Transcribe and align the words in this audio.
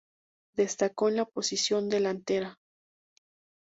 Destacó 0.55 1.09
en 1.09 1.17
la 1.17 1.25
posición 1.25 1.87
de 1.87 1.97
delantero. 1.97 2.55